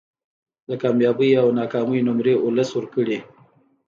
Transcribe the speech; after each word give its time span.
د 0.69 0.71
کامیابۍ 0.81 1.31
او 1.41 1.47
ناکامۍ 1.59 1.99
نمرې 2.07 2.33
ولس 2.45 2.69
ورکړي 2.73 3.17